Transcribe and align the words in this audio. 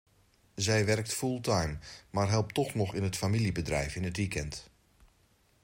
Zij 0.55 0.85
werkt 0.85 1.13
fulltime, 1.13 1.77
maar 2.09 2.29
helpt 2.29 2.53
toch 2.53 2.73
nog 2.75 2.93
in 2.93 3.03
het 3.03 3.15
familiebedrijf 3.17 3.95
in 3.95 4.03
het 4.03 4.17
weekend. 4.17 4.69